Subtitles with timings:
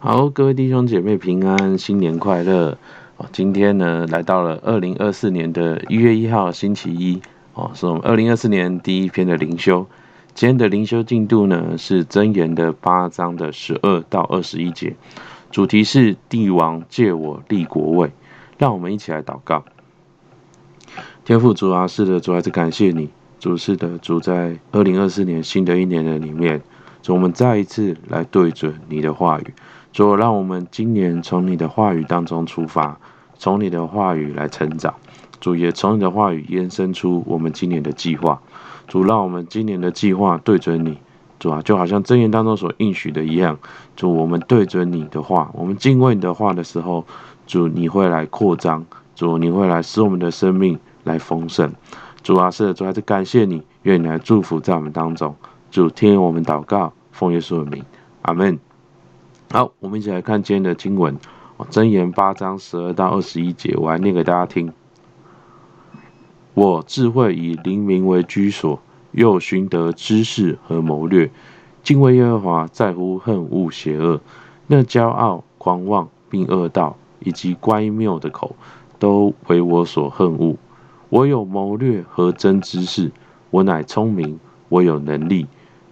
[0.00, 2.78] 好，各位弟兄姐妹平安，新年快乐！
[3.16, 7.20] 哦，今天呢来到了二零二四年的一月一号星期一，
[7.54, 9.84] 哦，是我们二零二四年第一篇的灵修。
[10.34, 14.94] 今天的灵修进度呢是箴言的八章的十二到二十一节，
[15.50, 18.12] 主题是帝王借我立国位。
[18.56, 19.64] 让我们一起来祷告。
[21.24, 23.08] 天父主啊，是的，主还是感谢你，
[23.40, 26.62] 主是的，主在二零二四年新的一年的里面，
[27.02, 29.54] 主我们再一次来对准你的话语。
[29.92, 32.98] 主，让我们今年从你的话语当中出发，
[33.36, 34.94] 从你的话语来成长。
[35.40, 38.40] 主也从你的话语延伸出我们今年的计划。
[38.86, 40.98] 主，让我们今年的计划对准你。
[41.38, 43.58] 主啊，就好像箴言当中所应许的一样。
[43.94, 47.04] 主，我们对准你的话，我们敬畏你的话的时候，
[47.46, 48.84] 主你会来扩张。
[49.14, 51.72] 主，你会来使我们的生命来丰盛。
[52.22, 55.36] 主啊，是，主还是感谢你，愿你来祝福在我们当中。
[55.70, 57.84] 主，听我们祷告，奉耶稣的名，
[58.22, 58.67] 阿门。
[59.50, 61.18] 好，我们一起来看今天的经文，
[61.70, 64.70] 箴言八章十二到二十一节，我来念给大家听。
[66.52, 68.78] 我智慧以灵明为居所，
[69.12, 71.30] 又寻得知识和谋略。
[71.82, 74.20] 敬畏耶和华在乎恨恶邪恶，
[74.66, 78.54] 那骄傲、狂妄并恶道以及乖谬的口，
[78.98, 80.56] 都为我所恨恶。
[81.08, 83.10] 我有谋略和真知识，
[83.48, 85.46] 我乃聪明，我有能力。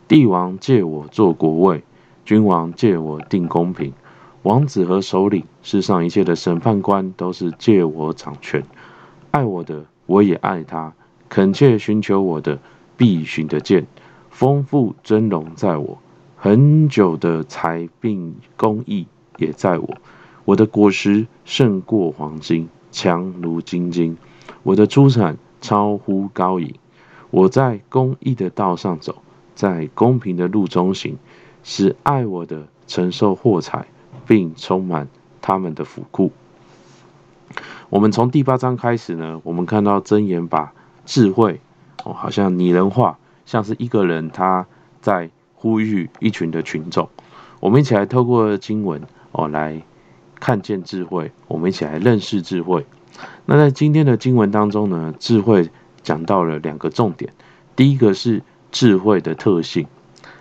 [0.07, 1.83] 帝王借我做国位。
[2.27, 3.93] 君王借我定公平，
[4.43, 8.65] 王子和首领，世上一切的审判官都是借我掌权。
[9.31, 10.93] 爱我的，我也爱他；
[11.29, 12.59] 恳切寻求我的，
[12.97, 13.87] 必寻得见。
[14.29, 15.99] 丰富尊荣在我，
[16.37, 19.89] 恒久的财并公义也在我。
[20.45, 24.19] 我的果实胜过黄金，强如精金。
[24.65, 26.75] 我的出产超乎高银。
[27.31, 29.23] 我在公义的道上走，
[29.55, 31.17] 在公平的路中行。
[31.69, 33.87] 使爱我的承受货财，
[34.25, 35.09] 并充满
[35.43, 36.31] 他们的府库。
[37.89, 40.73] 我们从第八章开始呢，我们看到箴言把
[41.05, 41.61] 智慧
[42.05, 44.65] 哦，好像拟人化，像是一个人他
[45.01, 47.09] 在呼吁一群的群众。
[47.59, 49.03] 我们一起来透过经文
[49.33, 49.83] 哦，来
[50.39, 52.87] 看见智慧，我们一起来认识智慧。
[53.45, 55.69] 那在今天的经文当中呢，智慧
[56.05, 57.33] 讲到了两个重点，
[57.75, 59.89] 第一个是智慧的特性。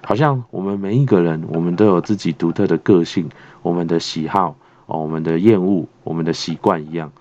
[0.05, 3.27] 好像我们每一个人，我们都有自己独特的个性，
[3.63, 4.55] 我们的喜好
[4.85, 7.11] 哦，我们的厌恶，我们的习惯一样。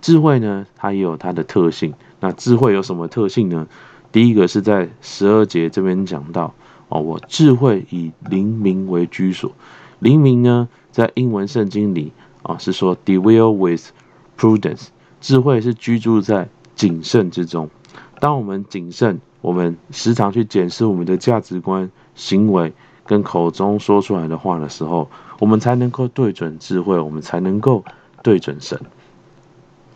[0.00, 1.94] 智慧呢，它也有它的特性。
[2.18, 3.68] 那智慧有什么特性呢？
[4.10, 6.52] 第一个是在十二节这边讲到
[6.88, 9.52] 哦，我智慧以灵明为居所。
[10.00, 13.90] 灵明呢，在英文圣经里啊，是说 dwell with
[14.36, 14.88] prudence，
[15.20, 17.70] 智慧是居住在谨慎之中。
[18.18, 21.90] 当我们谨慎，我们时常去检视我们的价值观。
[22.14, 22.70] 行为
[23.06, 25.08] 跟口中说出来的话的时候，
[25.38, 27.82] 我们才能够对准智慧，我们才能够
[28.22, 28.78] 对准神。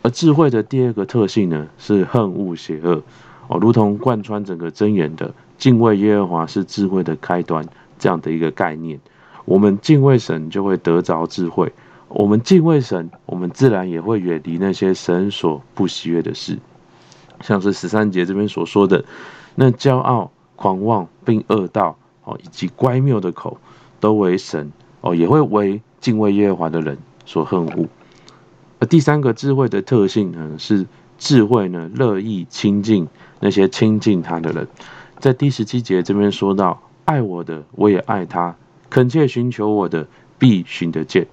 [0.01, 3.03] 而智慧的第二个特性呢，是恨恶邪恶
[3.49, 7.67] 哦，如同贯穿整个箴言的敬畏耶和华是智慧的开端
[7.99, 8.99] 这样的一个概念。
[9.45, 11.69] 我们敬畏神，就会得着智慧；
[12.09, 16.59] 我们敬畏神，我们自然也会远离那些神所不喜悦的事，
[17.41, 19.05] 像是十三节这边所说的
[19.55, 21.97] 那骄傲、狂妄并恶道。
[22.29, 23.57] 哦，以及乖谬的口，
[24.01, 27.87] 都为神哦，也会为敬畏耶和华的人所恨恶。
[28.81, 30.85] 而第三个智慧的特性呢，是
[31.19, 33.07] 智慧呢乐意亲近
[33.39, 34.67] 那些亲近他的人。
[35.21, 38.57] 在第十七节这边说到：“爱我的，我也爱他；
[38.91, 41.29] 恳切寻求我的，必寻得见。”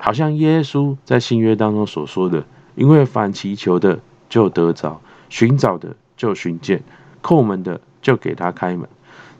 [0.00, 2.46] 好像耶稣在新约当中所说的
[2.76, 4.00] ：“因为凡祈求的
[4.30, 6.82] 就得着，寻找的就寻见，
[7.22, 8.86] 叩门的就给他开门。”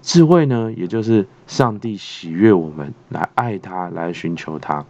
[0.00, 4.82] 智慧呢，也就是上帝喜悦我们来爱他，来寻求他。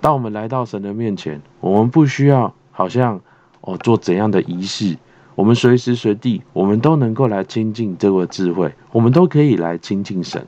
[0.00, 3.20] 当我们来到神的面前，我们不需要好像
[3.60, 4.96] 哦做怎样的仪式，
[5.34, 10.46] 我们随时随地我们都能够来亲近这个智慧，我们都可以来亲近神。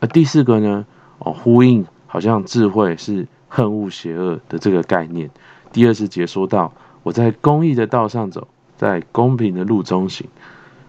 [0.00, 0.84] 而第四个呢，
[1.20, 5.30] 哦呼应好像智慧是恨恶邪恶的这个概念。
[5.72, 6.70] 第二十节说到，
[7.02, 10.26] 我在公义的道上走，在公平的路中行，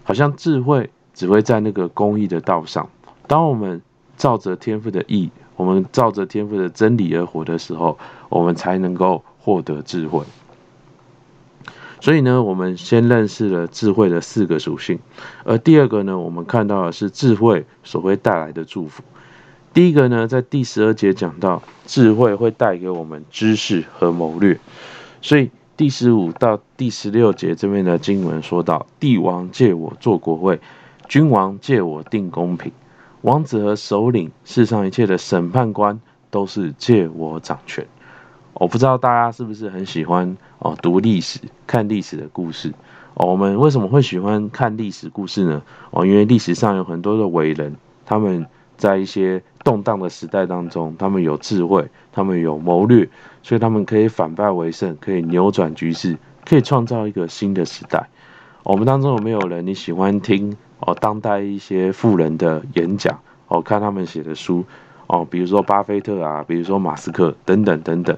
[0.04, 0.90] 好像智慧。
[1.14, 2.88] 只会在那个公义的道上。
[3.26, 3.82] 当我们
[4.16, 7.98] 照着天赋的义，我们照着天赋的真理而活的时候，
[8.28, 10.22] 我们才能够获得智慧。
[12.00, 15.00] 所以呢，我们先认识了智慧的四个属性，
[15.42, 19.02] 而第二个呢，我们看到的是智慧所会带来的祝福。
[19.74, 24.60] 第一个呢，在第十二节讲到，智慧会带给我们知识和谋略。
[25.20, 30.58] 所以第十五到第十六节这边的经文说到，帝王借我做国位。
[31.08, 32.72] 君王借我定公平，
[33.20, 37.86] 王子和首领，世上一切的审判官都是借我掌权。
[38.54, 42.74] 我不知道大家是不是很喜欢哦读历史、看历史的故事
[43.14, 43.28] 哦。
[43.28, 45.62] 我们为什么会喜欢看历史故事呢？
[45.92, 48.44] 哦，因为历史上有很多的伟人，他们
[48.76, 53.06] 在一些动荡的时代当中，他们有智慧，他们有谋略，
[53.42, 56.16] 所以他们可以反败为胜，可以扭转局势，
[56.46, 58.08] 可以创造一个新的时代。
[58.62, 63.18] 我们当中有没有人你喜欢听哦当代一些富人的演讲
[63.48, 64.64] 哦，看他们写的书？
[65.06, 68.16] 哦，比如说巴菲特啊，比如说马斯克等等等等，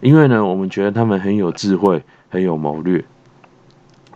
[0.00, 3.04] 因为呢，我们觉得他们很有智慧，很有谋略。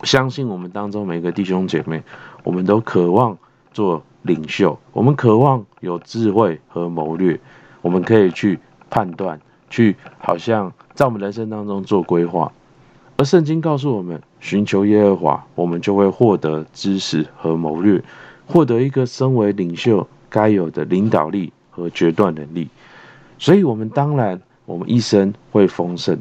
[0.02, 2.02] 相信我们当中每个弟兄姐妹，
[2.42, 3.36] 我们都渴望
[3.70, 7.38] 做领袖，我们渴望有智慧和谋略，
[7.82, 8.58] 我们可以去
[8.88, 12.52] 判断，去好像在我们人生当中做规划。
[13.16, 18.02] 而圣经告诉我们，寻求耶和华，我们就会获得知识和谋略，
[18.46, 21.52] 获得一个身为领袖该有的领导力。
[21.72, 22.68] 和决断能力，
[23.38, 26.18] 所以，我们当然，我们一生会丰盛，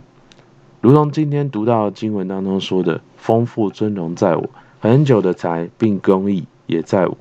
[0.79, 4.49] 如同今天读到经文当中说的：“丰富尊荣在我，
[4.79, 7.17] 很久的财并公义也在我。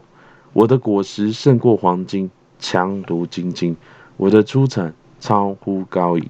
[0.58, 2.28] 我的果实胜过黄金，
[2.58, 3.76] 强如精金；
[4.16, 6.28] 我的出产超乎高银。”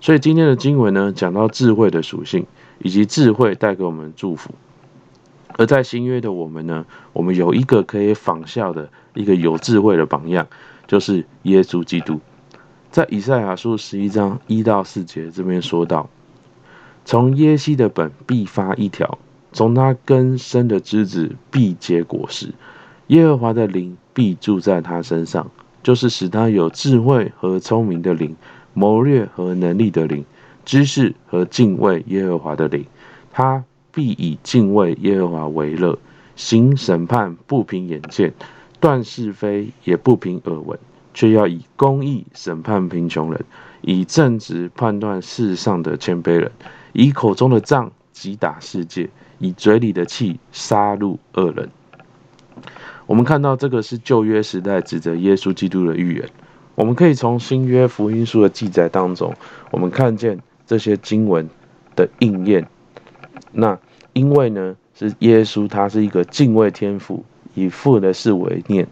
[0.00, 2.46] 所以，今天的经文呢，讲到智慧的属性，
[2.78, 4.52] 以及智慧带给我们祝福。
[5.58, 10.46] 而在新约的我们呢，我们有一个可以仿效的一个有智慧的榜样，
[10.86, 12.20] 就是耶稣基督。
[12.92, 16.08] 在以赛亚书十一章一到四节这边说到
[17.04, 19.18] ：“从耶西的本必发一条，
[19.52, 22.54] 从他根生的枝子必结果实。
[23.08, 25.50] 耶和华的灵必住在他身上，
[25.82, 28.34] 就是使他有智慧和聪明的灵，
[28.72, 30.24] 谋略和能力的灵，
[30.64, 32.84] 知识和敬畏耶和华的灵。
[33.32, 33.64] 他。”
[33.96, 35.96] 必以敬畏耶和华为乐，
[36.34, 38.34] 行审判不凭眼见，
[38.80, 40.76] 断是非也不凭耳闻，
[41.14, 43.44] 却要以公义审判贫穷人，
[43.82, 46.50] 以正直判断世上的谦卑人，
[46.92, 49.08] 以口中的杖击打世界，
[49.38, 51.70] 以嘴里的气杀戮恶人。
[53.06, 56.28] 我们看到这个是旧约时代指着耶稣基督的预言，
[56.74, 59.34] 我们可以从新约福音书的记载当中，
[59.70, 61.48] 我们看见这些经文
[61.94, 62.66] 的应验。
[63.52, 63.78] 那
[64.12, 67.24] 因为呢，是耶稣，他是一个敬畏天父，
[67.54, 68.86] 以父的事为念，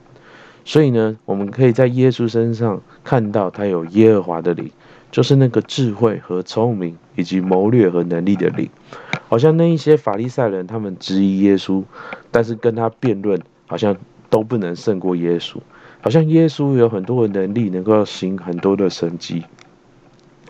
[0.65, 4.71] 所以呢，我们可以在耶稣身上看到他有耶和华的灵，
[5.11, 8.69] 就是那个智慧和聪明以及谋略和能力的灵。
[9.29, 11.83] 好像那一些法利赛人，他们质疑耶稣，
[12.31, 13.97] 但是跟他辩论，好像
[14.31, 15.57] 都不能胜过耶稣。
[16.01, 19.45] 好像耶稣有很多的能力，能够行很多的神迹，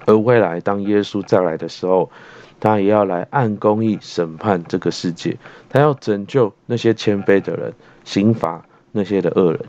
[0.06, 2.11] 而未来当耶稣再来的时候，
[2.59, 5.37] 他也要来按公义审判这个世界，
[5.69, 9.61] 他要拯救那些谦卑的人，刑罚那些的恶人。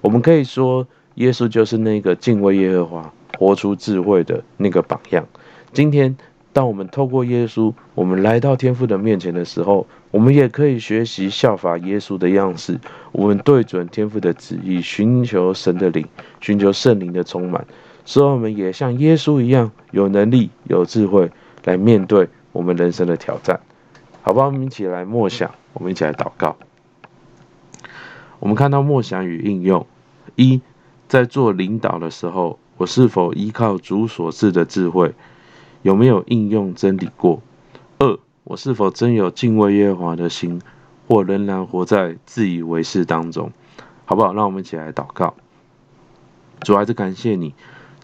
[0.00, 5.26] 我们可以说，耶稣就是那个敬畏耶和华、活出智慧的那个榜样。
[5.74, 6.16] 今天，
[6.52, 12.78] 当我们透过耶稣，我们来到天父的面前的时候，我们也可以学习效法耶稣的样式，
[13.12, 16.06] 我们对准天父的旨意，寻求神的灵，
[16.40, 17.66] 寻求圣灵的充满，
[18.04, 21.30] 使我们也像耶稣一样有能力、有智慧。
[21.64, 23.60] 来面对我们人生的挑战，
[24.22, 24.46] 好吧？
[24.46, 26.56] 我们一起来默想，我们一起来祷告。
[28.38, 29.86] 我们看到默想与应用：
[30.36, 30.62] 一，
[31.06, 35.12] 在做领导的时候，我是否依靠主所赐的智慧？
[35.82, 37.42] 有没有应用真理过？
[37.98, 40.60] 二，我是否真有敬畏耶和华的心，
[41.08, 43.50] 或仍然活在自以为是当中？
[44.04, 44.34] 好不好？
[44.34, 45.34] 让我们一起来祷告。
[46.62, 47.54] 主，还是感谢你。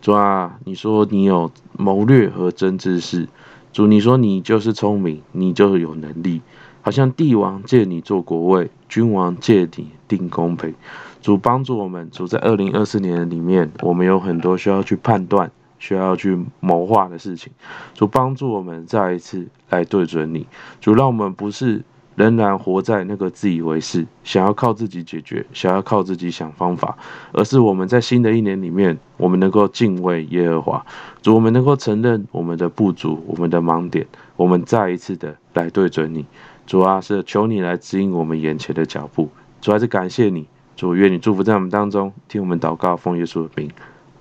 [0.00, 3.28] 主啊，你说你有谋略和真知识。
[3.72, 6.40] 主，你说你就是聪明，你就是有能力，
[6.80, 10.74] 好像帝王借你做国位，君王借你定公平。
[11.20, 15.50] 主帮助我们，主在二零二四年里面，我们有很多需要去判断、
[15.86, 17.52] 需要去谋划的事情。
[17.94, 20.46] 主帮助我们再一次来对准你。
[20.80, 21.82] 主让我们不是。
[22.16, 26.96] 仍然活在那个自以为是，想要靠自己解决，想要靠自己想方法，
[27.30, 30.86] 而是我们在新的一年里面，我们能够敬畏耶和华，
[31.20, 36.24] 主，我们能够承认我们的不足，我们的盲点，我们再一次的来对准你，
[36.66, 39.28] 主啊，是求你来指引我们眼前的脚步，
[39.60, 43.70] 主还是感谢你，主愿你祝福在我们当中，听我们祷告，奉耶稣的名，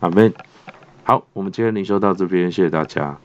[0.01, 0.34] 阿门。
[1.07, 3.15] 好，我们今天零售到这边，谢谢大家。